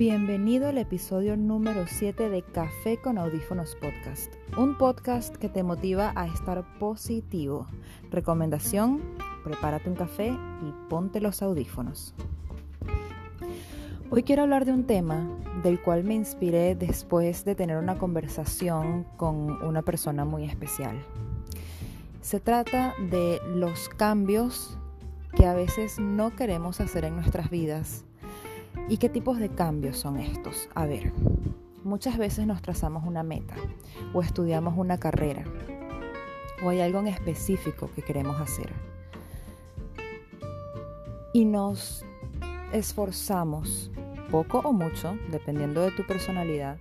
Bienvenido 0.00 0.66
al 0.66 0.78
episodio 0.78 1.36
número 1.36 1.84
7 1.86 2.30
de 2.30 2.40
Café 2.40 2.96
con 2.96 3.18
Audífonos 3.18 3.76
Podcast, 3.76 4.32
un 4.56 4.78
podcast 4.78 5.36
que 5.36 5.50
te 5.50 5.62
motiva 5.62 6.14
a 6.16 6.26
estar 6.26 6.64
positivo. 6.78 7.66
Recomendación, 8.10 9.02
prepárate 9.44 9.90
un 9.90 9.96
café 9.96 10.28
y 10.28 10.88
ponte 10.88 11.20
los 11.20 11.42
audífonos. 11.42 12.14
Hoy 14.08 14.22
quiero 14.22 14.40
hablar 14.40 14.64
de 14.64 14.72
un 14.72 14.84
tema 14.84 15.22
del 15.62 15.78
cual 15.82 16.02
me 16.02 16.14
inspiré 16.14 16.74
después 16.74 17.44
de 17.44 17.54
tener 17.54 17.76
una 17.76 17.98
conversación 17.98 19.04
con 19.18 19.62
una 19.62 19.82
persona 19.82 20.24
muy 20.24 20.44
especial. 20.44 20.96
Se 22.22 22.40
trata 22.40 22.94
de 23.10 23.38
los 23.54 23.90
cambios 23.90 24.78
que 25.36 25.44
a 25.44 25.52
veces 25.52 25.98
no 25.98 26.34
queremos 26.34 26.80
hacer 26.80 27.04
en 27.04 27.16
nuestras 27.16 27.50
vidas 27.50 28.06
¿Y 28.88 28.96
qué 28.98 29.08
tipos 29.08 29.38
de 29.38 29.50
cambios 29.50 29.98
son 29.98 30.18
estos? 30.18 30.68
A 30.74 30.86
ver, 30.86 31.12
muchas 31.84 32.18
veces 32.18 32.46
nos 32.46 32.62
trazamos 32.62 33.04
una 33.06 33.22
meta 33.22 33.54
o 34.12 34.22
estudiamos 34.22 34.74
una 34.76 34.98
carrera 34.98 35.44
o 36.62 36.68
hay 36.68 36.80
algo 36.80 36.98
en 37.00 37.08
específico 37.08 37.90
que 37.94 38.02
queremos 38.02 38.40
hacer. 38.40 38.72
Y 41.32 41.44
nos 41.44 42.04
esforzamos, 42.72 43.90
poco 44.30 44.58
o 44.58 44.72
mucho, 44.72 45.16
dependiendo 45.30 45.82
de 45.82 45.92
tu 45.92 46.06
personalidad, 46.06 46.78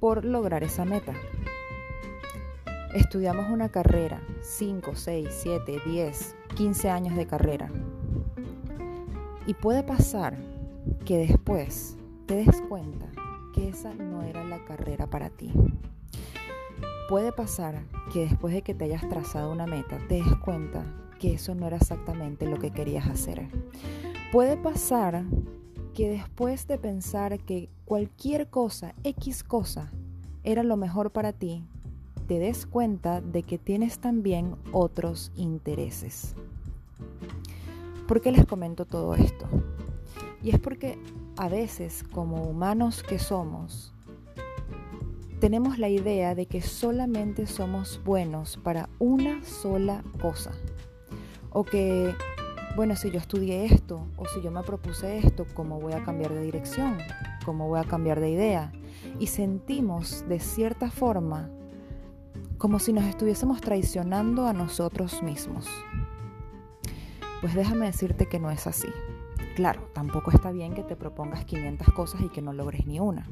por 0.00 0.24
lograr 0.24 0.64
esa 0.64 0.84
meta. 0.84 1.12
Estudiamos 2.94 3.50
una 3.50 3.70
carrera, 3.70 4.20
5, 4.40 4.94
6, 4.94 5.28
7, 5.30 5.82
10, 5.86 6.36
15 6.56 6.90
años 6.90 7.16
de 7.16 7.26
carrera. 7.26 7.70
Y 9.46 9.54
puede 9.54 9.82
pasar 9.82 10.36
que 11.04 11.18
después 11.18 11.96
te 12.26 12.36
des 12.36 12.60
cuenta 12.68 13.06
que 13.54 13.68
esa 13.68 13.92
no 13.94 14.22
era 14.22 14.44
la 14.44 14.64
carrera 14.64 15.08
para 15.08 15.30
ti. 15.30 15.52
Puede 17.08 17.32
pasar 17.32 17.84
que 18.12 18.20
después 18.20 18.54
de 18.54 18.62
que 18.62 18.74
te 18.74 18.84
hayas 18.84 19.08
trazado 19.08 19.50
una 19.50 19.66
meta, 19.66 19.98
te 20.08 20.16
des 20.16 20.36
cuenta 20.36 20.84
que 21.18 21.34
eso 21.34 21.54
no 21.54 21.66
era 21.66 21.76
exactamente 21.76 22.46
lo 22.46 22.58
que 22.58 22.70
querías 22.70 23.06
hacer. 23.08 23.48
Puede 24.30 24.56
pasar 24.56 25.24
que 25.94 26.08
después 26.08 26.66
de 26.68 26.78
pensar 26.78 27.38
que 27.40 27.68
cualquier 27.84 28.48
cosa, 28.48 28.94
X 29.04 29.44
cosa, 29.44 29.92
era 30.44 30.62
lo 30.62 30.76
mejor 30.76 31.10
para 31.10 31.32
ti, 31.32 31.64
te 32.26 32.38
des 32.38 32.64
cuenta 32.64 33.20
de 33.20 33.42
que 33.42 33.58
tienes 33.58 33.98
también 33.98 34.56
otros 34.72 35.32
intereses. 35.36 36.34
¿Por 38.08 38.20
qué 38.20 38.32
les 38.32 38.46
comento 38.46 38.84
todo 38.84 39.14
esto? 39.14 39.48
Y 40.42 40.50
es 40.50 40.58
porque 40.58 40.98
a 41.36 41.48
veces, 41.48 42.04
como 42.12 42.42
humanos 42.42 43.02
que 43.02 43.18
somos, 43.18 43.92
tenemos 45.40 45.78
la 45.78 45.88
idea 45.88 46.34
de 46.34 46.46
que 46.46 46.60
solamente 46.60 47.46
somos 47.46 48.00
buenos 48.04 48.56
para 48.56 48.88
una 48.98 49.42
sola 49.44 50.02
cosa. 50.20 50.52
O 51.50 51.64
que, 51.64 52.14
bueno, 52.76 52.96
si 52.96 53.10
yo 53.10 53.18
estudié 53.18 53.66
esto, 53.66 54.06
o 54.16 54.26
si 54.26 54.40
yo 54.40 54.50
me 54.50 54.62
propuse 54.62 55.18
esto, 55.18 55.46
¿cómo 55.54 55.80
voy 55.80 55.94
a 55.94 56.04
cambiar 56.04 56.32
de 56.32 56.42
dirección? 56.42 56.96
¿Cómo 57.44 57.68
voy 57.68 57.80
a 57.80 57.84
cambiar 57.84 58.20
de 58.20 58.30
idea? 58.30 58.72
Y 59.18 59.26
sentimos 59.26 60.24
de 60.28 60.38
cierta 60.38 60.90
forma 60.90 61.50
como 62.56 62.78
si 62.78 62.92
nos 62.92 63.04
estuviésemos 63.06 63.60
traicionando 63.60 64.46
a 64.46 64.52
nosotros 64.52 65.24
mismos. 65.24 65.66
Pues 67.40 67.54
déjame 67.56 67.86
decirte 67.86 68.26
que 68.26 68.38
no 68.38 68.52
es 68.52 68.68
así. 68.68 68.86
Claro, 69.54 69.88
tampoco 69.92 70.30
está 70.30 70.50
bien 70.50 70.74
que 70.74 70.82
te 70.82 70.96
propongas 70.96 71.44
500 71.44 71.88
cosas 71.92 72.20
y 72.22 72.28
que 72.28 72.42
no 72.42 72.52
logres 72.52 72.86
ni 72.86 73.00
una. 73.00 73.28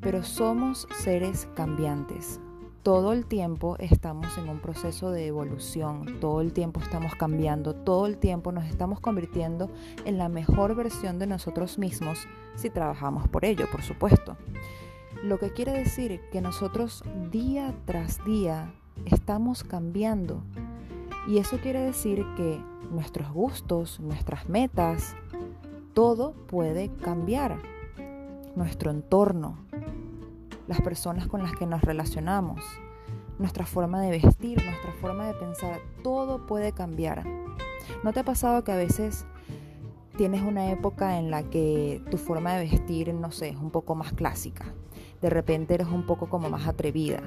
Pero 0.00 0.22
somos 0.22 0.86
seres 0.96 1.48
cambiantes. 1.54 2.40
Todo 2.82 3.14
el 3.14 3.24
tiempo 3.24 3.76
estamos 3.78 4.36
en 4.36 4.50
un 4.50 4.60
proceso 4.60 5.10
de 5.10 5.26
evolución, 5.26 6.20
todo 6.20 6.42
el 6.42 6.52
tiempo 6.52 6.80
estamos 6.80 7.14
cambiando, 7.14 7.74
todo 7.74 8.06
el 8.06 8.18
tiempo 8.18 8.52
nos 8.52 8.66
estamos 8.66 9.00
convirtiendo 9.00 9.70
en 10.04 10.18
la 10.18 10.28
mejor 10.28 10.74
versión 10.74 11.18
de 11.18 11.26
nosotros 11.26 11.78
mismos 11.78 12.28
si 12.56 12.68
trabajamos 12.68 13.26
por 13.28 13.46
ello, 13.46 13.66
por 13.72 13.82
supuesto. 13.82 14.36
Lo 15.22 15.38
que 15.38 15.54
quiere 15.54 15.72
decir 15.72 16.20
que 16.30 16.42
nosotros 16.42 17.02
día 17.30 17.74
tras 17.86 18.22
día 18.26 18.74
estamos 19.06 19.64
cambiando. 19.64 20.42
Y 21.26 21.38
eso 21.38 21.58
quiere 21.58 21.80
decir 21.80 22.24
que 22.36 22.60
nuestros 22.90 23.32
gustos, 23.32 23.98
nuestras 24.00 24.48
metas, 24.48 25.16
todo 25.94 26.32
puede 26.46 26.90
cambiar. 26.96 27.58
Nuestro 28.56 28.90
entorno, 28.90 29.58
las 30.68 30.80
personas 30.80 31.26
con 31.26 31.42
las 31.42 31.56
que 31.56 31.66
nos 31.66 31.82
relacionamos, 31.82 32.60
nuestra 33.38 33.66
forma 33.66 34.00
de 34.00 34.10
vestir, 34.10 34.62
nuestra 34.64 34.92
forma 35.00 35.26
de 35.26 35.34
pensar, 35.34 35.80
todo 36.02 36.46
puede 36.46 36.72
cambiar. 36.72 37.24
¿No 38.02 38.12
te 38.12 38.20
ha 38.20 38.24
pasado 38.24 38.62
que 38.62 38.72
a 38.72 38.76
veces 38.76 39.26
tienes 40.16 40.42
una 40.42 40.70
época 40.70 41.18
en 41.18 41.30
la 41.30 41.42
que 41.42 42.02
tu 42.10 42.18
forma 42.18 42.54
de 42.54 42.70
vestir, 42.70 43.12
no 43.12 43.32
sé, 43.32 43.48
es 43.48 43.56
un 43.56 43.70
poco 43.70 43.94
más 43.94 44.12
clásica? 44.12 44.66
De 45.24 45.30
repente 45.30 45.72
eres 45.72 45.86
un 45.86 46.04
poco 46.04 46.28
como 46.28 46.50
más 46.50 46.68
atrevida. 46.68 47.22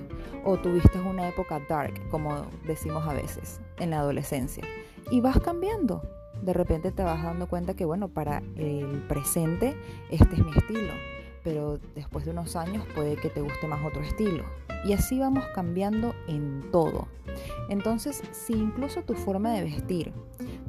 O 0.46 0.58
tuviste 0.58 1.00
una 1.00 1.28
época 1.28 1.59
dark, 1.68 1.96
como 2.12 2.46
decimos 2.68 3.08
a 3.08 3.13
veces, 3.13 3.59
en 3.80 3.90
la 3.90 4.02
adolescencia. 4.02 4.63
Y 5.09 5.19
vas 5.19 5.40
cambiando 5.40 6.03
de 6.44 6.53
repente 6.53 6.91
te 6.91 7.02
vas 7.03 7.24
dando 7.24 7.47
cuenta 7.47 7.74
que, 7.74 7.85
bueno, 7.85 8.08
para 8.09 8.44
el 8.56 9.03
presente 9.08 9.75
este 10.12 10.35
es 10.35 10.46
mi 10.46 10.52
estilo, 10.52 10.94
pero 11.44 11.80
después 11.96 12.25
de 12.25 12.31
unos 12.31 12.56
años 12.56 12.85
puede 12.94 13.16
que 13.16 13.30
te 13.30 13.41
guste 13.41 13.68
más 13.68 13.84
otro 13.84 14.03
estilo. 14.03 14.44
Y 14.85 14.94
así 14.94 15.18
vamos 15.18 15.44
cambiando 15.56 16.14
en 16.28 16.69
todo. 16.72 17.08
Entonces, 17.69 18.22
si 18.31 18.53
incluso 18.53 19.02
tu 19.02 19.16
forma 19.16 19.53
de 19.53 19.64
vestir, 19.64 20.14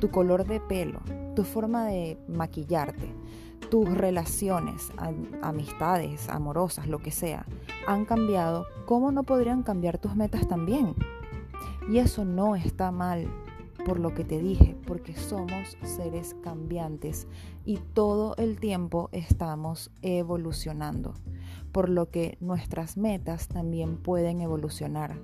tu 0.00 0.10
color 0.10 0.46
de 0.46 0.60
pelo, 0.60 1.00
tu 1.36 1.44
forma 1.44 1.84
de 1.84 2.16
maquillarte, 2.26 3.12
tus 3.70 3.88
relaciones, 3.92 4.92
amistades, 5.42 6.28
amorosas, 6.28 6.86
lo 6.86 6.98
que 6.98 7.10
sea, 7.10 7.46
han 7.86 8.04
cambiado, 8.04 8.66
¿cómo 8.86 9.12
no 9.12 9.22
podrían 9.22 9.62
cambiar 9.62 9.98
tus 9.98 10.16
metas 10.16 10.48
también? 10.48 10.94
Y 11.88 11.98
eso 11.98 12.24
no 12.24 12.56
está 12.56 12.90
mal, 12.90 13.28
por 13.84 14.00
lo 14.00 14.14
que 14.14 14.24
te 14.24 14.38
dije, 14.38 14.76
porque 14.86 15.14
somos 15.16 15.76
seres 15.82 16.34
cambiantes 16.42 17.26
y 17.64 17.78
todo 17.78 18.34
el 18.36 18.58
tiempo 18.58 19.08
estamos 19.12 19.90
evolucionando, 20.02 21.14
por 21.72 21.88
lo 21.88 22.10
que 22.10 22.36
nuestras 22.40 22.96
metas 22.96 23.48
también 23.48 23.96
pueden 23.96 24.40
evolucionar. 24.40 25.16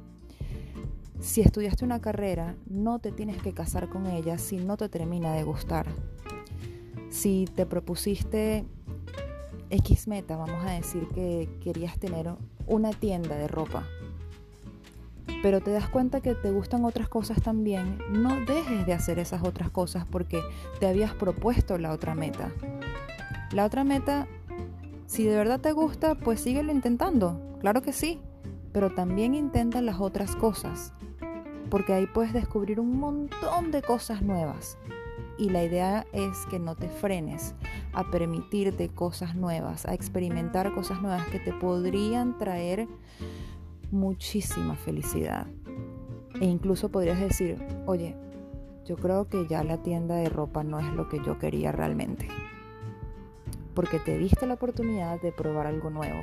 Si 1.21 1.41
estudiaste 1.41 1.85
una 1.85 2.01
carrera, 2.01 2.57
no 2.67 2.99
te 2.99 3.13
tienes 3.13 3.41
que 3.43 3.55
casar 3.55 3.89
con 3.89 4.07
ella 4.07 4.37
si 4.37 4.59
no 4.59 4.77
te 4.77 4.89
termina 4.89 5.33
de 5.33 5.45
gustar. 5.45 5.87
Si 7.15 7.47
te 7.55 7.65
propusiste 7.65 8.65
X 9.71 10.09
meta, 10.09 10.37
vamos 10.37 10.65
a 10.65 10.73
decir 10.73 11.07
que 11.15 11.49
querías 11.63 11.97
tener 11.97 12.29
una 12.67 12.91
tienda 12.91 13.37
de 13.37 13.47
ropa, 13.47 13.85
pero 15.41 15.61
te 15.61 15.71
das 15.71 15.89
cuenta 15.89 16.21
que 16.21 16.35
te 16.35 16.51
gustan 16.51 16.85
otras 16.85 17.09
cosas 17.09 17.41
también, 17.41 17.99
no 18.11 18.41
dejes 18.45 18.85
de 18.85 18.95
hacer 18.95 19.21
esas 19.21 19.45
otras 19.45 19.71
cosas 19.71 20.05
porque 20.11 20.43
te 20.81 20.89
habías 20.89 21.15
propuesto 21.15 21.79
la 21.79 21.93
otra 21.93 22.17
meta. 22.17 22.51
La 23.53 23.65
otra 23.65 23.85
meta, 23.85 24.27
si 25.07 25.23
de 25.23 25.37
verdad 25.37 25.61
te 25.61 25.71
gusta, 25.71 26.17
pues 26.17 26.41
síguelo 26.41 26.73
intentando, 26.73 27.57
claro 27.61 27.81
que 27.81 27.93
sí, 27.93 28.21
pero 28.73 28.93
también 28.93 29.37
intenta 29.37 29.81
las 29.83 30.01
otras 30.01 30.35
cosas, 30.35 30.93
porque 31.71 31.93
ahí 31.93 32.09
puedes 32.09 32.33
descubrir 32.33 32.81
un 32.81 32.99
montón 32.99 33.71
de 33.71 33.83
cosas 33.83 34.21
nuevas. 34.21 34.79
Y 35.37 35.51
la 35.51 35.65
idea 35.65 36.07
es 36.13 36.47
que 36.47 36.59
no 36.59 36.77
te 36.77 36.89
frenes 36.89 37.55
a 37.93 38.11
permitirte 38.11 38.89
cosas 38.89 39.35
nuevas, 39.35 39.87
a 39.87 39.95
experimentar 39.95 40.73
cosas 40.73 41.03
nuevas 41.03 41.27
que 41.29 41.41
te 41.41 41.53
podrían 41.53 42.39
traer 42.39 42.89
muchísima 43.91 44.77
felicidad. 44.77 45.47
E 46.41 46.45
incluso 46.45 46.89
podrías 46.89 47.21
decir, 47.21 47.65
oye, 47.87 48.17
yo 48.85 48.97
creo 48.97 49.29
que 49.29 49.47
ya 49.47 49.65
la 49.65 49.79
tienda 49.79 50.17
de 50.17 50.29
ropa 50.29 50.63
no 50.63 50.79
es 50.79 50.87
lo 50.93 51.09
que 51.09 51.19
yo 51.25 51.39
quería 51.39 51.73
realmente. 51.73 52.29
Porque 53.75 53.99
te 53.99 54.19
diste 54.19 54.47
la 54.47 54.55
oportunidad 54.55 55.21
de 55.21 55.33
probar 55.33 55.67
algo 55.67 55.91
nuevo. 55.91 56.21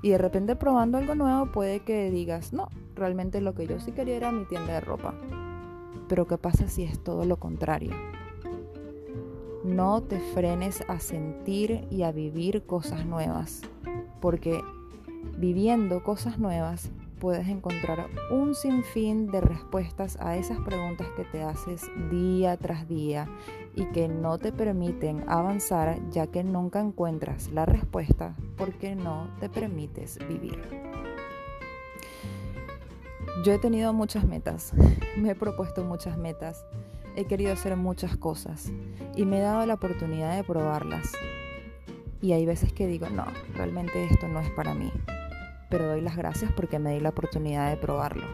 Y 0.00 0.10
de 0.10 0.18
repente 0.18 0.56
probando 0.56 0.98
algo 0.98 1.14
nuevo 1.14 1.50
puede 1.52 1.80
que 1.80 2.10
digas, 2.10 2.52
no, 2.52 2.68
realmente 2.94 3.40
lo 3.40 3.54
que 3.54 3.66
yo 3.66 3.80
sí 3.80 3.92
quería 3.92 4.16
era 4.16 4.32
mi 4.32 4.44
tienda 4.44 4.74
de 4.74 4.80
ropa. 4.80 5.14
Pero 6.08 6.26
¿qué 6.26 6.38
pasa 6.38 6.68
si 6.68 6.84
es 6.84 6.98
todo 7.02 7.24
lo 7.24 7.36
contrario? 7.36 7.92
No 9.64 10.02
te 10.02 10.18
frenes 10.20 10.82
a 10.88 10.98
sentir 10.98 11.86
y 11.90 12.02
a 12.02 12.12
vivir 12.12 12.62
cosas 12.64 13.04
nuevas, 13.04 13.62
porque 14.20 14.60
viviendo 15.36 16.02
cosas 16.02 16.38
nuevas, 16.38 16.90
puedes 17.18 17.48
encontrar 17.48 18.06
un 18.30 18.54
sinfín 18.54 19.30
de 19.30 19.40
respuestas 19.40 20.16
a 20.20 20.36
esas 20.36 20.58
preguntas 20.60 21.08
que 21.16 21.24
te 21.24 21.42
haces 21.42 21.82
día 22.10 22.56
tras 22.56 22.88
día 22.88 23.28
y 23.74 23.84
que 23.86 24.08
no 24.08 24.38
te 24.38 24.52
permiten 24.52 25.24
avanzar 25.28 25.98
ya 26.10 26.28
que 26.28 26.44
nunca 26.44 26.80
encuentras 26.80 27.50
la 27.50 27.66
respuesta 27.66 28.34
porque 28.56 28.94
no 28.94 29.28
te 29.40 29.48
permites 29.48 30.18
vivir. 30.28 30.58
Yo 33.44 33.52
he 33.52 33.58
tenido 33.58 33.92
muchas 33.92 34.24
metas, 34.24 34.72
me 35.16 35.30
he 35.30 35.34
propuesto 35.34 35.84
muchas 35.84 36.18
metas, 36.18 36.64
he 37.16 37.24
querido 37.24 37.52
hacer 37.52 37.76
muchas 37.76 38.16
cosas 38.16 38.72
y 39.14 39.24
me 39.24 39.38
he 39.38 39.42
dado 39.42 39.64
la 39.66 39.74
oportunidad 39.74 40.36
de 40.36 40.44
probarlas. 40.44 41.12
Y 42.20 42.32
hay 42.32 42.46
veces 42.46 42.72
que 42.72 42.86
digo, 42.86 43.08
no, 43.10 43.24
realmente 43.54 44.04
esto 44.04 44.26
no 44.26 44.40
es 44.40 44.50
para 44.50 44.74
mí 44.74 44.90
pero 45.68 45.86
doy 45.86 46.00
las 46.00 46.16
gracias 46.16 46.52
porque 46.52 46.78
me 46.78 46.94
di 46.94 47.00
la 47.00 47.10
oportunidad 47.10 47.70
de 47.70 47.76
probarlo. 47.76 48.26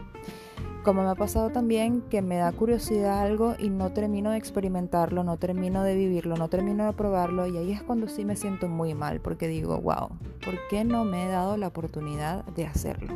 Como 0.85 1.03
me 1.03 1.09
ha 1.09 1.15
pasado 1.15 1.51
también 1.51 2.03
que 2.03 2.21
me 2.21 2.37
da 2.37 2.53
curiosidad 2.53 3.23
algo 3.23 3.55
y 3.59 3.71
no 3.71 3.93
termino 3.93 4.31
de 4.31 4.37
experimentarlo, 4.37 5.25
no 5.25 5.39
termino 5.39 5.83
de 5.83 5.95
vivirlo, 5.95 6.37
no 6.37 6.49
termino 6.49 6.85
de 6.85 6.93
probarlo 6.93 7.47
y 7.47 7.57
ahí 7.57 7.73
es 7.73 7.83
cuando 7.83 8.07
sí 8.07 8.25
me 8.27 8.37
siento 8.37 8.69
muy 8.69 8.95
mal 8.95 9.21
porque 9.21 9.49
digo, 9.49 9.81
wow, 9.81 10.11
¿por 10.45 10.55
qué 10.69 10.85
no 10.85 11.05
me 11.05 11.25
he 11.25 11.29
dado 11.29 11.57
la 11.57 11.69
oportunidad 11.69 12.45
de 12.45 12.67
hacerlo? 12.67 13.15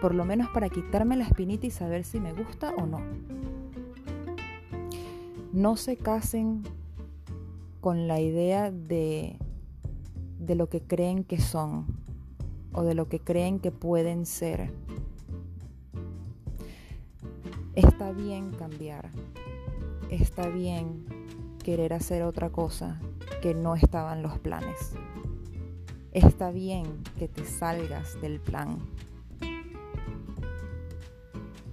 Por 0.00 0.14
lo 0.14 0.24
menos 0.24 0.48
para 0.50 0.68
quitarme 0.68 1.16
la 1.16 1.24
espinita 1.24 1.66
y 1.66 1.70
saber 1.70 2.04
si 2.04 2.20
me 2.20 2.32
gusta 2.32 2.72
o 2.76 2.86
no. 2.86 3.00
No 5.52 5.76
se 5.76 5.96
casen 5.96 6.62
con 7.80 8.08
la 8.08 8.20
idea 8.20 8.70
de, 8.70 9.36
de 10.38 10.54
lo 10.54 10.68
que 10.68 10.80
creen 10.80 11.24
que 11.24 11.40
son 11.40 11.86
o 12.72 12.82
de 12.82 12.94
lo 12.94 13.08
que 13.08 13.20
creen 13.20 13.58
que 13.58 13.70
pueden 13.70 14.26
ser. 14.26 14.72
Está 17.74 18.12
bien 18.12 18.52
cambiar, 18.52 19.10
está 20.10 20.48
bien 20.48 21.04
querer 21.62 21.92
hacer 21.92 22.22
otra 22.22 22.50
cosa 22.50 23.00
que 23.42 23.54
no 23.54 23.74
estaba 23.74 24.14
en 24.14 24.22
los 24.22 24.38
planes. 24.38 24.94
Está 26.12 26.50
bien 26.50 27.02
que 27.18 27.28
te 27.28 27.44
salgas 27.44 28.20
del 28.20 28.40
plan. 28.40 28.78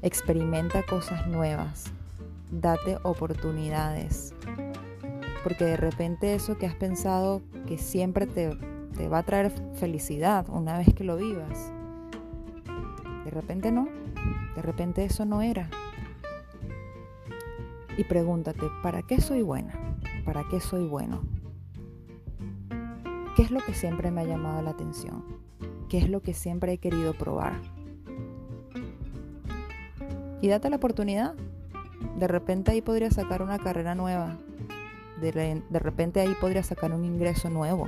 Experimenta 0.02 0.84
cosas 0.84 1.28
nuevas, 1.28 1.92
date 2.52 2.98
oportunidades, 3.04 4.34
porque 5.44 5.66
de 5.66 5.78
repente 5.78 6.36
eso 6.36 6.58
que 6.58 6.66
has 6.66 6.76
pensado 6.76 7.42
que 7.66 7.78
siempre 7.78 8.28
te 8.28 8.58
te 8.98 9.08
va 9.08 9.20
a 9.20 9.24
traer 9.24 9.52
felicidad 9.76 10.50
una 10.50 10.80
vez 10.80 10.94
que 10.94 11.04
lo 11.04 11.16
vivas. 11.18 11.72
De 13.24 13.32
repente 13.32 13.72
no, 13.72 13.88
de 14.56 14.62
repente 14.62 15.06
eso 15.06 15.24
no 15.24 15.42
era. 15.42 15.70
Y 17.96 18.04
pregúntate, 18.04 18.66
¿para 18.82 19.04
qué 19.04 19.22
soy 19.22 19.44
buena? 19.44 19.74
¿Para 20.26 20.44
qué 20.50 20.60
soy 20.60 20.88
bueno? 20.88 21.22
¿Qué 23.36 23.44
es 23.44 23.52
lo 23.52 23.60
que 23.60 23.74
siempre 23.74 24.10
me 24.10 24.22
ha 24.22 24.26
llamado 24.26 24.62
la 24.64 24.72
atención? 24.72 25.24
¿Qué 25.90 26.00
es 26.00 26.10
lo 26.10 26.22
que 26.22 26.34
siempre 26.34 26.74
he 26.74 26.78
querido 26.80 27.14
probar? 27.14 27.62
Y 30.42 30.48
date 30.48 30.70
la 30.70 30.78
oportunidad. 30.78 31.34
De 32.18 32.28
repente 32.28 32.72
ahí 32.72 32.82
podría 32.82 33.12
sacar 33.12 33.42
una 33.42 33.58
carrera 33.58 33.96
nueva. 33.96 34.38
De, 35.22 35.32
de 35.32 35.80
repente 35.80 36.20
ahí 36.20 36.36
podría 36.40 36.64
sacar 36.64 36.94
un 36.94 37.04
ingreso 37.04 37.50
nuevo 37.50 37.88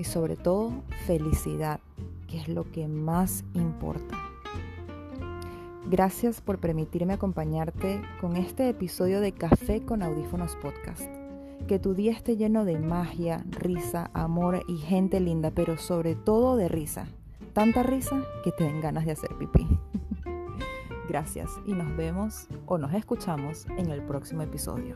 y 0.00 0.04
sobre 0.04 0.34
todo 0.34 0.72
felicidad, 1.06 1.78
que 2.26 2.38
es 2.38 2.48
lo 2.48 2.70
que 2.70 2.88
más 2.88 3.44
importa. 3.52 4.16
Gracias 5.90 6.40
por 6.40 6.58
permitirme 6.58 7.12
acompañarte 7.12 8.00
con 8.18 8.36
este 8.36 8.70
episodio 8.70 9.20
de 9.20 9.32
Café 9.32 9.82
con 9.82 10.02
Audífonos 10.02 10.56
Podcast. 10.56 11.04
Que 11.68 11.78
tu 11.78 11.92
día 11.92 12.12
esté 12.12 12.38
lleno 12.38 12.64
de 12.64 12.78
magia, 12.78 13.44
risa, 13.50 14.10
amor 14.14 14.62
y 14.68 14.78
gente 14.78 15.20
linda, 15.20 15.50
pero 15.50 15.76
sobre 15.76 16.14
todo 16.14 16.56
de 16.56 16.68
risa. 16.68 17.06
Tanta 17.52 17.82
risa 17.82 18.24
que 18.42 18.52
te 18.52 18.64
den 18.64 18.80
ganas 18.80 19.04
de 19.04 19.12
hacer 19.12 19.30
pipí. 19.38 19.68
Gracias 21.10 21.50
y 21.66 21.72
nos 21.72 21.96
vemos 21.96 22.46
o 22.66 22.78
nos 22.78 22.94
escuchamos 22.94 23.66
en 23.76 23.90
el 23.90 24.00
próximo 24.00 24.42
episodio. 24.42 24.94